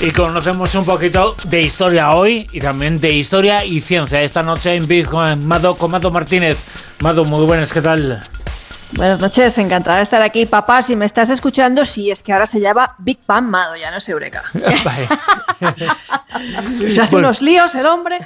Y 0.00 0.10
conocemos 0.10 0.74
un 0.74 0.84
poquito 0.84 1.36
de 1.48 1.62
historia 1.62 2.14
hoy 2.14 2.46
y 2.52 2.58
también 2.58 3.00
de 3.00 3.12
historia 3.12 3.64
y 3.64 3.80
ciencia. 3.80 4.20
Esta 4.20 4.42
noche 4.42 4.74
en 4.74 4.86
Big 4.86 5.08
Bang 5.08 5.44
Mado 5.44 5.76
con 5.76 5.90
Mado 5.90 6.10
Martínez. 6.10 6.58
Mado, 7.00 7.24
muy 7.24 7.44
buenas, 7.46 7.72
¿qué 7.72 7.80
tal? 7.80 8.20
Buenas 8.96 9.20
noches, 9.20 9.58
encantada 9.58 9.96
de 9.96 10.04
estar 10.04 10.22
aquí. 10.22 10.46
Papá, 10.46 10.80
si 10.80 10.94
me 10.94 11.04
estás 11.04 11.28
escuchando, 11.28 11.84
sí, 11.84 12.12
es 12.12 12.22
que 12.22 12.32
ahora 12.32 12.46
se 12.46 12.60
llama 12.60 12.94
Big 13.00 13.18
Bang 13.26 13.46
Mado, 13.46 13.74
ya 13.76 13.90
no 13.90 13.96
es 13.96 14.08
Eureka. 14.08 14.44
se 16.90 17.02
hace 17.02 17.16
unos 17.16 17.42
líos 17.42 17.74
el 17.74 17.86
hombre. 17.86 18.20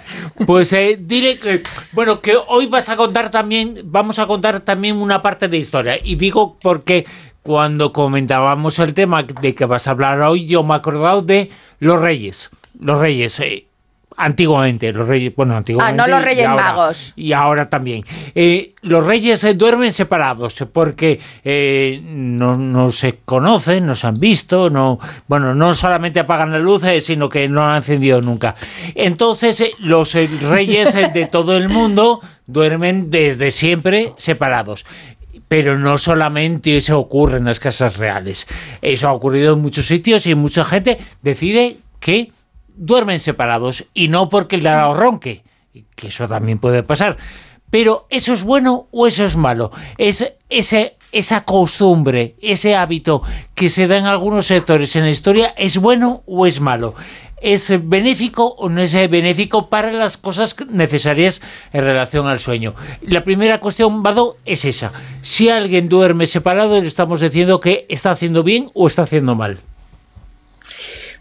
Pues 0.46 0.74
eh, 0.74 0.98
dile 1.00 1.38
que, 1.38 1.62
bueno, 1.92 2.20
que 2.20 2.36
hoy 2.48 2.66
vas 2.66 2.90
a 2.90 2.96
contar 2.96 3.30
también, 3.30 3.80
vamos 3.84 4.18
a 4.18 4.26
contar 4.26 4.60
también 4.60 4.96
una 4.96 5.22
parte 5.22 5.48
de 5.48 5.56
historia. 5.56 5.98
Y 6.02 6.16
digo 6.16 6.58
porque 6.60 7.06
cuando 7.42 7.94
comentábamos 7.94 8.78
el 8.78 8.92
tema 8.92 9.22
de 9.22 9.54
que 9.54 9.64
vas 9.64 9.88
a 9.88 9.92
hablar 9.92 10.20
hoy, 10.20 10.46
yo 10.46 10.62
me 10.62 10.74
he 10.74 10.76
acordado 10.76 11.22
de 11.22 11.50
los 11.78 11.98
reyes. 11.98 12.50
Los 12.78 13.00
reyes, 13.00 13.40
eh, 13.40 13.67
antiguamente, 14.18 14.92
los 14.92 15.06
reyes, 15.08 15.32
bueno, 15.34 15.56
antiguamente. 15.56 16.02
Ah, 16.02 16.06
no 16.06 16.12
los 16.12 16.24
reyes 16.24 16.42
y 16.42 16.46
ahora- 16.46 16.62
magos. 16.64 17.12
Y 17.16 17.32
ahora 17.32 17.70
también. 17.70 18.04
Eh, 18.34 18.74
los 18.82 19.06
reyes 19.06 19.42
eh, 19.44 19.54
duermen 19.54 19.92
separados 19.92 20.56
porque 20.72 21.20
eh, 21.44 22.00
no, 22.04 22.56
no 22.56 22.90
se 22.90 23.20
conocen, 23.24 23.86
no 23.86 23.94
se 23.96 24.06
han 24.08 24.18
visto, 24.18 24.70
no, 24.70 24.98
bueno, 25.28 25.54
no 25.54 25.74
solamente 25.74 26.20
apagan 26.20 26.52
la 26.52 26.58
luz, 26.58 26.84
eh, 26.84 27.00
sino 27.00 27.28
que 27.28 27.48
no 27.48 27.66
han 27.66 27.76
encendido 27.76 28.20
nunca. 28.20 28.54
Entonces, 28.94 29.60
eh, 29.60 29.70
los 29.78 30.12
reyes 30.14 30.94
de 30.94 31.26
todo 31.30 31.56
el 31.56 31.68
mundo 31.68 32.20
duermen 32.46 33.10
desde 33.10 33.50
siempre 33.50 34.12
separados. 34.16 34.84
Pero 35.46 35.78
no 35.78 35.96
solamente 35.96 36.76
eso 36.76 36.98
ocurre 36.98 37.38
en 37.38 37.44
las 37.46 37.58
casas 37.58 37.96
reales. 37.96 38.46
Eso 38.82 39.08
ha 39.08 39.12
ocurrido 39.12 39.54
en 39.54 39.62
muchos 39.62 39.86
sitios 39.86 40.26
y 40.26 40.34
mucha 40.34 40.62
gente 40.64 40.98
decide 41.22 41.78
que 42.00 42.32
duermen 42.78 43.18
separados 43.18 43.84
y 43.92 44.08
no 44.08 44.28
porque 44.28 44.56
el 44.56 44.62
de 44.62 44.94
ronque, 44.94 45.42
que 45.94 46.08
eso 46.08 46.26
también 46.26 46.58
puede 46.58 46.82
pasar. 46.82 47.16
Pero 47.70 48.06
eso 48.08 48.32
es 48.32 48.44
bueno 48.44 48.88
o 48.90 49.06
eso 49.06 49.24
es 49.24 49.36
malo. 49.36 49.70
Es 49.98 50.32
ese, 50.48 50.96
esa 51.12 51.44
costumbre, 51.44 52.34
ese 52.40 52.74
hábito 52.74 53.22
que 53.54 53.68
se 53.68 53.86
da 53.86 53.98
en 53.98 54.06
algunos 54.06 54.46
sectores 54.46 54.96
en 54.96 55.04
la 55.04 55.10
historia, 55.10 55.54
¿es 55.56 55.76
bueno 55.76 56.22
o 56.26 56.46
es 56.46 56.60
malo? 56.60 56.94
¿Es 57.40 57.70
benéfico 57.88 58.46
o 58.46 58.68
no 58.68 58.80
es 58.80 58.94
benéfico 59.10 59.68
para 59.68 59.92
las 59.92 60.16
cosas 60.16 60.56
necesarias 60.70 61.40
en 61.72 61.84
relación 61.84 62.26
al 62.26 62.38
sueño? 62.38 62.74
La 63.02 63.22
primera 63.22 63.60
cuestión, 63.60 64.02
Vado, 64.02 64.38
es 64.44 64.64
esa. 64.64 64.90
Si 65.20 65.48
alguien 65.48 65.88
duerme 65.88 66.26
separado, 66.26 66.80
le 66.80 66.88
estamos 66.88 67.20
diciendo 67.20 67.60
que 67.60 67.86
está 67.90 68.10
haciendo 68.10 68.42
bien 68.42 68.70
o 68.74 68.88
está 68.88 69.02
haciendo 69.02 69.36
mal. 69.36 69.58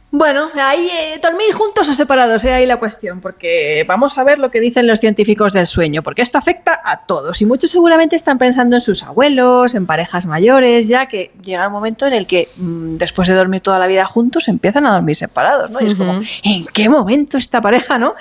Bueno, 0.09 0.47
ahí 0.55 0.88
eh, 0.88 1.19
dormir 1.22 1.52
juntos 1.53 1.89
o 1.89 1.94
separados, 1.94 2.45
eh, 2.45 2.53
ahí 2.53 2.66
la 2.66 2.77
cuestión, 2.77 3.19
porque 3.19 3.83
vamos 3.86 4.17
a 4.17 4.23
ver 4.23 4.39
lo 4.39 4.49
que 4.52 4.61
dicen 4.61 4.88
los 4.88 5.02
científicos 5.02 5.52
del 5.52 5.67
sueño, 5.67 6.02
porque 6.02 6.22
esto 6.22 6.38
afecta 6.38 6.80
a 6.86 7.05
todos 7.05 7.41
y 7.41 7.45
muchos 7.45 7.72
seguramente 7.72 8.16
están 8.16 8.38
pensando 8.38 8.77
en 8.77 8.81
sus 8.81 9.03
abuelos, 9.03 9.75
en 9.75 9.86
parejas 9.86 10.25
mayores, 10.25 10.88
ya 10.88 11.08
que 11.08 11.31
llega 11.44 11.67
un 11.67 11.73
momento 11.73 12.08
en 12.08 12.14
el 12.14 12.25
que 12.25 12.47
mm, 12.55 12.95
después 12.95 13.27
de 13.27 13.33
dormir 13.33 13.61
toda 13.61 13.80
la 13.80 13.88
vida 13.88 14.05
juntos 14.05 14.47
empiezan 14.47 14.86
a 14.86 14.93
dormir 14.93 15.17
separados, 15.17 15.70
¿no? 15.71 15.82
Y 15.82 15.87
es 15.87 15.95
como, 15.95 16.21
¿en 16.43 16.65
qué 16.67 16.87
momento 16.87 17.37
esta 17.37 17.59
pareja, 17.59 17.98
no? 17.98 18.15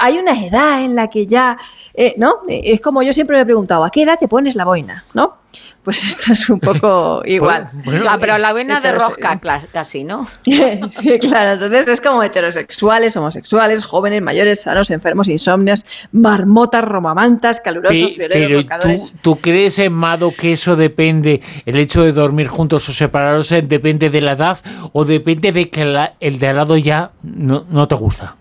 Hay 0.00 0.18
una 0.18 0.44
edad 0.44 0.82
en 0.82 0.96
la 0.96 1.08
que 1.08 1.28
ya, 1.28 1.56
eh, 1.94 2.14
¿no? 2.16 2.40
Es 2.48 2.80
como 2.80 3.04
yo 3.04 3.12
siempre 3.12 3.36
me 3.36 3.42
he 3.42 3.46
preguntado, 3.46 3.84
¿a 3.84 3.90
qué 3.90 4.02
edad 4.02 4.18
te 4.18 4.26
pones 4.26 4.56
la 4.56 4.64
boina, 4.64 5.04
no? 5.14 5.34
Pues 5.82 6.04
esto 6.04 6.32
es 6.32 6.50
un 6.50 6.60
poco 6.60 7.22
igual. 7.24 7.68
Bueno, 7.84 8.04
Ah, 8.08 8.18
pero 8.20 8.36
la 8.36 8.52
vena 8.52 8.80
de 8.80 8.92
rosca 8.92 9.40
casi, 9.72 10.04
¿no? 10.04 10.26
Sí, 10.44 11.18
claro, 11.18 11.52
entonces 11.52 11.88
es 11.88 12.00
como 12.00 12.22
heterosexuales, 12.22 13.16
homosexuales, 13.16 13.84
jóvenes, 13.84 14.20
mayores, 14.20 14.62
sanos, 14.62 14.90
enfermos, 14.90 15.28
insomnias, 15.28 15.86
marmotas, 16.12 16.84
romamantas, 16.84 17.60
calurosos, 17.60 18.14
frioleros, 18.14 18.66
pero 18.82 18.96
¿tú, 19.22 19.36
crees, 19.36 19.80
Mado, 19.90 20.30
que 20.38 20.52
eso 20.52 20.76
depende, 20.76 21.40
el 21.64 21.76
hecho 21.76 22.02
de 22.02 22.12
dormir 22.12 22.48
juntos 22.48 22.86
o 22.88 22.92
separados, 22.92 23.50
eh, 23.52 23.62
depende 23.62 24.10
de 24.10 24.20
la 24.20 24.32
edad 24.32 24.58
o 24.92 25.04
depende 25.04 25.52
de 25.52 25.70
que 25.70 25.84
la- 25.84 26.14
el 26.20 26.38
de 26.38 26.48
al 26.48 26.56
lado 26.56 26.76
ya 26.76 27.12
no, 27.22 27.64
no 27.68 27.88
te 27.88 27.94
gusta? 27.94 28.36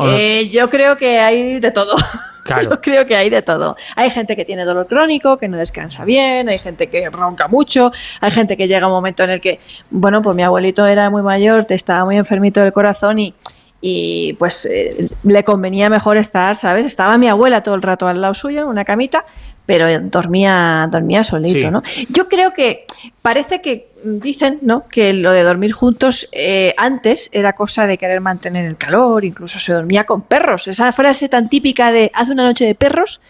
Eh, 0.00 0.48
yo 0.50 0.70
creo 0.70 0.96
que 0.96 1.18
hay 1.18 1.60
de 1.60 1.70
todo. 1.72 1.94
Yo 2.62 2.80
creo 2.80 3.06
que 3.06 3.16
hay 3.16 3.30
de 3.30 3.42
todo. 3.42 3.76
Hay 3.96 4.10
gente 4.10 4.36
que 4.36 4.44
tiene 4.44 4.64
dolor 4.64 4.86
crónico, 4.86 5.36
que 5.36 5.48
no 5.48 5.56
descansa 5.56 6.04
bien, 6.04 6.48
hay 6.48 6.58
gente 6.58 6.88
que 6.88 7.08
ronca 7.10 7.48
mucho, 7.48 7.92
hay 8.20 8.30
gente 8.30 8.56
que 8.56 8.68
llega 8.68 8.86
un 8.86 8.92
momento 8.92 9.24
en 9.24 9.30
el 9.30 9.40
que, 9.40 9.60
bueno, 9.90 10.22
pues 10.22 10.34
mi 10.34 10.42
abuelito 10.42 10.86
era 10.86 11.10
muy 11.10 11.22
mayor, 11.22 11.66
estaba 11.68 12.04
muy 12.04 12.16
enfermito 12.16 12.60
del 12.60 12.72
corazón 12.72 13.18
y, 13.18 13.34
y 13.80 14.32
pues 14.40 14.66
eh, 14.66 15.06
le 15.22 15.44
convenía 15.44 15.88
mejor 15.88 16.16
estar, 16.16 16.56
¿sabes? 16.56 16.84
Estaba 16.84 17.16
mi 17.16 17.28
abuela 17.28 17.62
todo 17.62 17.74
el 17.76 17.82
rato 17.82 18.08
al 18.08 18.20
lado 18.20 18.34
suyo, 18.34 18.62
en 18.62 18.68
una 18.68 18.84
camita, 18.84 19.24
pero 19.66 19.86
dormía, 20.00 20.88
dormía 20.90 21.22
solito, 21.22 21.60
Sí. 21.60 21.70
¿no? 21.70 21.82
Yo 22.08 22.28
creo 22.28 22.52
que 22.52 22.86
parece 23.22 23.60
que 23.60 23.88
dicen, 24.02 24.58
¿no? 24.62 24.88
Que 24.88 25.12
lo 25.12 25.32
de 25.32 25.42
dormir 25.44 25.72
juntos 25.72 26.28
eh, 26.32 26.74
antes 26.76 27.30
era 27.32 27.52
cosa 27.52 27.86
de 27.86 27.98
querer 27.98 28.20
mantener 28.20 28.64
el 28.64 28.76
calor, 28.76 29.24
incluso 29.24 29.60
se 29.60 29.72
dormía 29.72 30.04
con 30.04 30.22
perros. 30.22 30.66
Esa 30.66 30.90
frase 30.90 31.28
tan 31.28 31.48
típica 31.48 31.92
de 31.92 32.10
hace 32.14 32.32
una 32.32 32.44
noche 32.44 32.64
de 32.64 32.74
perros 32.74 33.20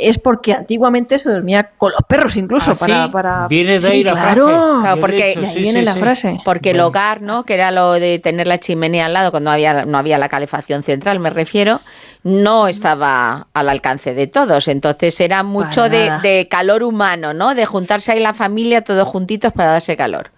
es 0.00 0.18
porque 0.18 0.52
antiguamente 0.52 1.18
se 1.18 1.30
dormía 1.30 1.70
con 1.76 1.92
los 1.92 2.02
perros 2.08 2.36
incluso 2.36 2.72
¿Ah, 2.72 2.74
para, 2.74 3.04
sí? 3.04 3.10
para... 3.12 3.48
Viene 3.48 3.78
de 3.78 3.82
Sí, 3.82 4.02
la 4.04 4.12
claro. 4.12 4.46
frase. 4.46 4.80
Claro, 4.82 5.00
porque 5.00 5.30
hecho, 5.30 5.40
de 5.40 5.46
ahí 5.46 5.54
sí, 5.54 5.60
viene 5.60 5.78
sí, 5.80 5.84
la 5.84 5.94
sí. 5.94 6.00
frase. 6.00 6.40
Porque 6.44 6.70
el 6.70 6.80
hogar, 6.80 7.22
¿no? 7.22 7.44
Que 7.44 7.54
era 7.54 7.70
lo 7.70 7.92
de 7.92 8.18
tener 8.18 8.46
la 8.46 8.58
chimenea 8.58 9.06
al 9.06 9.12
lado 9.12 9.30
cuando 9.30 9.50
había, 9.50 9.84
no 9.84 9.98
había 9.98 10.18
la 10.18 10.28
calefacción 10.28 10.82
central, 10.82 11.20
me 11.20 11.30
refiero, 11.30 11.80
no 12.22 12.68
estaba 12.68 13.46
al 13.52 13.68
alcance 13.68 14.14
de 14.14 14.26
todos. 14.26 14.68
Entonces 14.68 15.18
era 15.20 15.42
mucho 15.42 15.88
de, 15.88 16.10
de 16.22 16.48
calor 16.50 16.82
humano, 16.82 17.34
¿no? 17.34 17.54
De 17.54 17.66
juntarse 17.66 18.12
ahí 18.12 18.20
la 18.20 18.32
familia 18.32 18.82
todos 18.82 19.06
juntitos 19.08 19.52
para 19.52 19.70
darse 19.70 19.96
calor. 19.96 20.30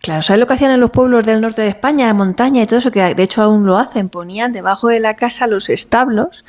Claro, 0.00 0.22
¿sabes 0.22 0.38
lo 0.38 0.46
que 0.46 0.54
hacían 0.54 0.70
en 0.70 0.78
los 0.80 0.90
pueblos 0.90 1.24
del 1.24 1.40
norte 1.40 1.62
de 1.62 1.68
España, 1.68 2.06
de 2.06 2.12
montaña 2.12 2.62
y 2.62 2.66
todo 2.66 2.78
eso? 2.78 2.92
Que 2.92 3.16
de 3.16 3.22
hecho 3.22 3.42
aún 3.42 3.66
lo 3.66 3.78
hacen. 3.78 4.08
Ponían 4.08 4.52
debajo 4.52 4.88
de 4.88 5.00
la 5.00 5.14
casa 5.16 5.48
los 5.48 5.68
establos 5.68 6.44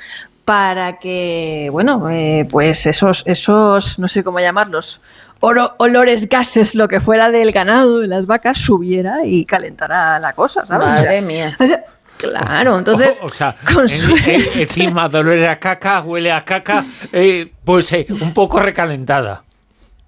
para 0.50 0.98
que, 0.98 1.70
bueno, 1.72 2.10
eh, 2.10 2.48
pues 2.50 2.88
esos, 2.88 3.22
esos, 3.28 4.00
no 4.00 4.08
sé 4.08 4.24
cómo 4.24 4.40
llamarlos, 4.40 5.00
oro- 5.42 5.76
olores 5.78 6.28
gases, 6.28 6.74
lo 6.74 6.88
que 6.88 7.00
fuera 7.00 7.30
del 7.30 7.52
ganado, 7.52 8.00
de 8.00 8.08
las 8.08 8.26
vacas, 8.26 8.58
subiera 8.58 9.20
y 9.26 9.46
calentara 9.46 10.18
la 10.18 10.34
cosa, 10.34 10.66
¿sabes? 10.66 10.88
O 10.88 10.92
sea, 10.94 11.02
Madre 11.04 11.22
mía. 11.22 11.56
o 11.60 11.66
sea, 11.68 11.84
claro, 12.18 12.80
entonces, 12.80 13.20
o, 13.22 13.28
o 13.28 13.30
sea, 13.30 13.58
con 13.74 13.88
en- 13.88 14.60
encima 14.62 15.08
de 15.08 15.20
oler 15.20 15.48
a 15.50 15.60
caca, 15.60 16.02
huele 16.02 16.32
a 16.32 16.42
caca, 16.44 16.84
eh, 17.14 17.52
pues 17.64 17.92
eh, 17.94 18.08
un 18.10 18.34
poco 18.34 18.60
recalentada. 18.60 19.44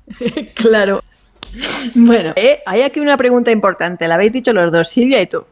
Claro. 0.55 1.03
Bueno, 1.93 2.33
eh, 2.35 2.63
hay 2.65 2.81
aquí 2.81 2.99
una 2.99 3.15
pregunta 3.15 3.51
importante. 3.51 4.07
La 4.07 4.15
habéis 4.15 4.33
dicho 4.33 4.53
los 4.53 4.71
dos, 4.71 4.89
Silvia 4.89 5.21
y 5.21 5.27
tú. 5.27 5.45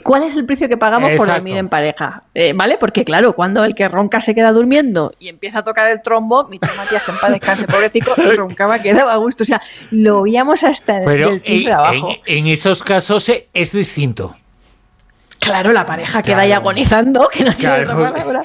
¿Cuál 0.00 0.22
es 0.24 0.36
el 0.36 0.44
precio 0.46 0.68
que 0.68 0.76
pagamos 0.76 1.10
por 1.16 1.26
dormir 1.26 1.56
en 1.56 1.68
pareja? 1.68 2.22
Eh, 2.34 2.52
¿Vale? 2.54 2.76
Porque 2.78 3.04
claro, 3.04 3.34
cuando 3.34 3.64
el 3.64 3.74
que 3.74 3.88
ronca 3.88 4.20
se 4.20 4.34
queda 4.34 4.52
durmiendo 4.52 5.12
y 5.18 5.28
empieza 5.28 5.60
a 5.60 5.64
tocar 5.64 5.88
el 5.90 6.00
trombo, 6.02 6.44
mi 6.48 6.58
tío 6.58 6.70
Matías, 6.76 7.02
que 7.04 7.10
en 7.10 7.18
paz 7.18 7.30
descanse, 7.32 7.66
pobrecito, 7.66 8.14
roncaba, 8.36 8.78
quedaba 8.80 9.12
a 9.12 9.16
gusto. 9.16 9.42
O 9.42 9.46
sea, 9.46 9.60
lo 9.90 10.20
oíamos 10.20 10.64
hasta 10.64 10.98
el 10.98 11.04
Pero 11.04 11.30
del 11.30 11.40
piso 11.40 11.54
en, 11.60 11.64
de 11.64 11.72
abajo. 11.72 12.08
en- 12.26 12.38
en 12.38 12.46
esos 12.48 12.82
casos 12.82 13.28
eh, 13.28 13.48
es 13.52 13.72
distinto. 13.72 14.34
Claro, 15.40 15.72
la 15.72 15.84
pareja 15.84 16.22
queda 16.22 16.40
ahí 16.40 16.52
agonizando, 16.52 17.28
que 17.30 17.44
no 17.44 17.52
tiene 17.52 17.84
Claro. 17.84 17.98
otra 17.98 18.10
palabra, 18.10 18.42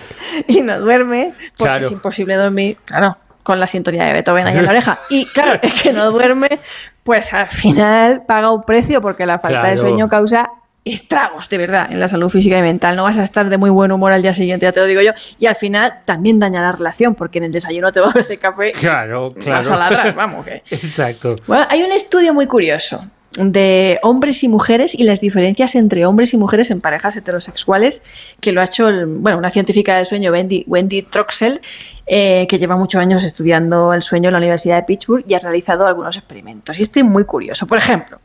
y 0.48 0.62
no 0.62 0.80
duerme, 0.80 1.34
porque 1.58 1.64
Claro. 1.64 1.86
es 1.86 1.92
imposible 1.94 2.36
dormir, 2.36 2.78
claro, 2.84 3.16
con 3.42 3.58
la 3.58 3.68
sintonía 3.68 4.04
de 4.04 4.14
Beethoven 4.14 4.46
ahí 4.48 4.58
en 4.58 4.66
la 4.66 4.72
oreja. 4.72 5.00
Y 5.10 5.26
claro, 5.28 5.58
es 5.64 5.82
que 5.82 5.94
no 5.94 6.12
duerme, 6.12 6.60
pues 7.04 7.34
al 7.34 7.48
final 7.48 8.24
paga 8.28 8.52
un 8.52 8.64
precio 8.64 9.02
porque 9.02 9.26
la 9.26 9.40
falta 9.40 9.64
de 9.68 9.78
sueño 9.78 10.10
causa 10.10 10.50
estragos 10.94 11.50
de 11.50 11.58
verdad 11.58 11.88
en 11.92 12.00
la 12.00 12.08
salud 12.08 12.30
física 12.30 12.58
y 12.58 12.62
mental. 12.62 12.96
No 12.96 13.04
vas 13.04 13.18
a 13.18 13.24
estar 13.24 13.50
de 13.50 13.58
muy 13.58 13.70
buen 13.70 13.92
humor 13.92 14.12
al 14.12 14.22
día 14.22 14.34
siguiente, 14.34 14.66
ya 14.66 14.72
te 14.72 14.80
lo 14.80 14.86
digo 14.86 15.02
yo. 15.02 15.12
Y 15.40 15.46
al 15.46 15.56
final 15.56 16.00
también 16.06 16.40
daña 16.40 16.62
la 16.62 16.72
relación, 16.72 17.16
porque 17.16 17.38
en 17.40 17.46
el 17.46 17.52
desayuno 17.52 17.92
te 17.92 18.00
va 18.02 18.08
a 18.08 18.10
ofrecer 18.10 18.40
café 18.40 18.72
Claro, 18.74 19.32
claro. 19.34 19.52
vas 19.60 19.70
a 19.70 19.78
ladrar, 19.78 20.16
vamos 20.16 20.46
que. 20.46 20.64
Exacto. 20.72 21.36
Bueno, 21.48 21.66
hay 21.70 21.84
un 21.84 21.92
estudio 21.92 22.34
muy 22.34 22.48
curioso 22.48 23.04
de 23.38 24.00
hombres 24.02 24.44
y 24.44 24.50
mujeres 24.50 24.94
y 24.96 25.04
las 25.04 25.22
diferencias 25.22 25.76
entre 25.76 26.06
hombres 26.06 26.34
y 26.34 26.38
mujeres 26.38 26.72
en 26.72 26.82
parejas 26.82 27.16
heterosexuales, 27.16 28.02
que 28.42 28.52
lo 28.52 28.60
ha 28.60 28.66
hecho 28.66 28.90
el- 28.90 29.06
bueno, 29.06 29.38
una 29.38 29.50
científica 29.52 29.96
del 29.96 30.06
sueño, 30.08 30.32
Wendy, 30.32 30.66
Wendy 30.68 31.04
Troxel, 31.04 31.62
eh, 32.08 32.48
que 32.50 32.58
lleva 32.58 32.76
muchos 32.76 33.00
años 33.00 33.24
estudiando 33.24 33.94
el 33.94 34.02
sueño 34.02 34.30
en 34.30 34.34
la 34.34 34.40
Universidad 34.40 34.78
de 34.78 34.84
Pittsburgh 34.84 35.24
y 35.28 35.36
ha 35.36 35.40
realizado 35.40 35.86
algunos 35.86 36.18
experimentos. 36.18 36.80
Y 36.80 36.82
este 36.82 37.02
es 37.02 37.06
muy 37.06 37.24
curioso. 37.24 37.68
Por 37.68 37.78
ejemplo, 37.78 38.20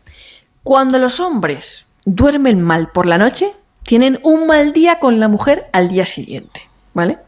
cuando 0.62 0.98
los 0.98 1.20
hombres 1.20 1.86
duermen 2.04 2.60
mal 2.60 2.90
por 2.90 3.06
la 3.06 3.18
noche, 3.18 3.52
tienen 3.82 4.18
un 4.22 4.46
mal 4.46 4.72
día 4.72 4.98
con 4.98 5.20
la 5.20 5.28
mujer 5.28 5.66
al 5.72 5.88
día 5.88 6.06
siguiente, 6.06 6.62
¿vale? 6.92 7.18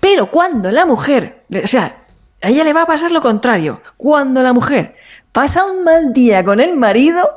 Pero 0.00 0.30
cuando 0.30 0.70
la 0.70 0.86
mujer, 0.86 1.42
o 1.62 1.66
sea, 1.66 1.96
a 2.42 2.48
ella 2.48 2.64
le 2.64 2.72
va 2.72 2.82
a 2.82 2.86
pasar 2.86 3.10
lo 3.10 3.20
contrario. 3.22 3.80
Cuando 3.96 4.42
la 4.42 4.52
mujer 4.52 4.94
pasa 5.32 5.64
un 5.64 5.82
mal 5.84 6.12
día 6.12 6.44
con 6.44 6.60
el 6.60 6.76
marido, 6.76 7.28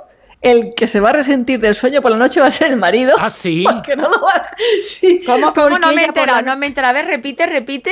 el 0.42 0.74
que 0.76 0.88
se 0.88 1.00
va 1.00 1.10
a 1.10 1.14
resentir 1.14 1.60
del 1.60 1.76
sueño 1.76 2.02
por 2.02 2.12
la 2.12 2.18
noche 2.18 2.40
va 2.42 2.48
a 2.48 2.52
ser 2.52 2.68
el 2.72 2.78
marido. 2.78 3.16
Ah, 3.20 3.30
sí. 3.30 3.64
Porque 3.68 3.96
no 3.96 4.10
lo 4.10 4.22
va 4.22 4.50
sí, 4.84 5.24
¿Cómo, 5.26 5.52
No 5.52 5.92
me 5.94 6.08
la- 6.08 6.42
no 6.42 6.56
me 6.58 6.66
he 6.66 6.70
enterado. 6.70 6.92
A 6.92 6.94
ver, 7.02 7.08
repite, 7.08 7.46
repite. 7.48 7.92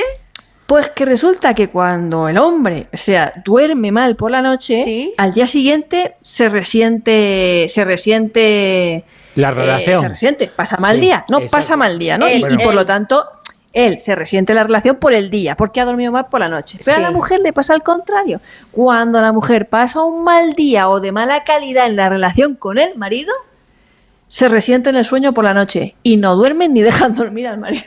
Pues 0.68 0.90
que 0.90 1.06
resulta 1.06 1.54
que 1.54 1.70
cuando 1.70 2.28
el 2.28 2.36
hombre, 2.36 2.88
o 2.92 2.96
sea, 2.98 3.32
duerme 3.42 3.90
mal 3.90 4.16
por 4.16 4.30
la 4.30 4.42
noche, 4.42 4.84
Sí. 4.84 5.14
al 5.16 5.32
día 5.32 5.46
siguiente 5.46 6.16
se 6.20 6.50
resiente, 6.50 7.64
se 7.70 7.84
resiente 7.84 9.02
La 9.34 9.48
eh, 9.48 9.54
relación. 9.54 10.02
se 10.02 10.08
resiente, 10.08 10.46
pasa 10.54 10.76
mal 10.76 10.96
Sí, 10.96 11.00
día, 11.00 11.24
no 11.30 11.38
exacto. 11.38 11.50
pasa 11.56 11.76
mal 11.78 11.98
día, 11.98 12.18
¿no? 12.18 12.26
Él, 12.26 12.44
y, 12.50 12.58
por 12.62 12.74
lo 12.74 12.84
tanto, 12.84 13.24
él 13.72 13.98
se 13.98 14.14
resiente 14.14 14.52
la 14.52 14.62
relación 14.62 14.96
por 14.96 15.14
el 15.14 15.30
día, 15.30 15.56
porque 15.56 15.80
ha 15.80 15.86
dormido 15.86 16.12
mal 16.12 16.26
por 16.26 16.40
la 16.40 16.50
noche. 16.50 16.78
Pero 16.84 16.98
a 16.98 17.00
la 17.00 17.12
mujer 17.12 17.40
le 17.40 17.54
pasa 17.54 17.72
al 17.72 17.82
contrario. 17.82 18.42
Cuando 18.70 19.22
la 19.22 19.32
mujer 19.32 19.70
pasa 19.70 20.02
un 20.04 20.22
mal 20.22 20.52
día 20.52 20.90
o 20.90 21.00
de 21.00 21.12
mala 21.12 21.44
calidad 21.44 21.86
en 21.86 21.96
la 21.96 22.10
relación 22.10 22.56
con 22.56 22.76
el 22.76 22.94
marido, 22.94 23.32
se 24.28 24.50
resiente 24.50 24.90
en 24.90 24.96
el 24.96 25.06
sueño 25.06 25.32
por 25.32 25.44
la 25.44 25.54
noche 25.54 25.94
y 26.02 26.18
no 26.18 26.36
duermen 26.36 26.74
ni 26.74 26.82
dejan 26.82 27.14
dormir 27.14 27.46
al 27.48 27.56
marido. 27.56 27.86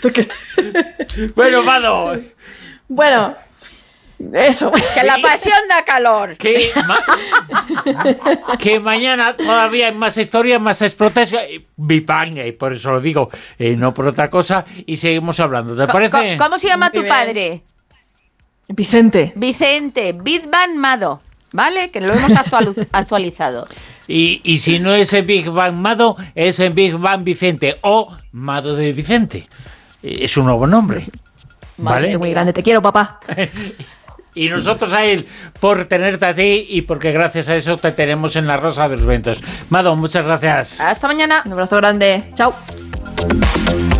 Bueno, 1.34 1.62
Mado, 1.62 2.20
bueno, 2.88 3.34
eso. 4.34 4.70
Que 4.94 5.02
la 5.02 5.18
pasión 5.18 5.56
da 5.68 5.84
calor. 5.84 6.36
que, 6.36 6.70
ma- 6.86 8.56
que 8.58 8.80
mañana 8.80 9.36
todavía 9.36 9.88
hay 9.88 9.94
más 9.94 10.16
historias, 10.16 10.60
más 10.60 10.82
explotes. 10.82 11.32
eh, 11.32 11.64
Bipang, 11.76 12.36
y 12.38 12.52
por 12.52 12.72
eso 12.72 12.92
lo 12.92 13.00
digo, 13.00 13.30
eh, 13.58 13.76
no 13.76 13.92
por 13.94 14.06
otra 14.06 14.28
cosa, 14.30 14.64
y 14.86 14.96
seguimos 14.96 15.40
hablando. 15.40 15.76
¿Te 15.76 15.90
parece? 15.90 16.36
¿Cómo 16.36 16.58
se 16.58 16.68
llama 16.68 16.90
tu 16.90 17.06
padre? 17.06 17.62
Vicente. 18.68 19.32
Vicente 19.34 20.12
Bitban 20.12 20.76
Mado. 20.78 21.20
¿Vale? 21.52 21.90
Que 21.90 22.00
lo 22.00 22.12
hemos 22.12 22.30
actualizado. 22.92 23.66
Y, 24.06 24.40
y 24.44 24.58
si 24.58 24.78
no 24.78 24.94
es 24.94 25.12
el 25.12 25.24
Big 25.24 25.50
Bang 25.50 25.74
Mado, 25.74 26.16
es 26.36 26.60
el 26.60 26.72
Big 26.72 26.94
Bang 26.96 27.24
Vicente 27.24 27.78
o 27.80 28.16
Mado 28.30 28.76
de 28.76 28.92
Vicente. 28.92 29.46
Eh, 30.02 30.18
Es 30.22 30.36
un 30.36 30.46
nuevo 30.46 30.66
nombre. 30.66 31.06
¿Vale? 31.78 32.16
Muy 32.18 32.30
grande, 32.30 32.52
te 32.52 32.62
quiero, 32.62 32.82
papá. 32.82 33.20
Y 34.32 34.48
nosotros 34.48 34.92
a 34.92 35.04
él 35.04 35.26
por 35.58 35.86
tenerte 35.86 36.24
a 36.24 36.32
ti 36.32 36.64
y 36.68 36.82
porque 36.82 37.10
gracias 37.10 37.48
a 37.48 37.56
eso 37.56 37.76
te 37.76 37.90
tenemos 37.90 38.36
en 38.36 38.46
la 38.46 38.56
Rosa 38.56 38.88
de 38.88 38.96
los 38.96 39.04
Ventos. 39.04 39.42
Mado, 39.70 39.96
muchas 39.96 40.24
gracias. 40.24 40.80
Hasta 40.80 41.08
mañana. 41.08 41.42
Un 41.46 41.52
abrazo 41.52 41.76
grande. 41.78 42.22
Chao. 42.34 42.54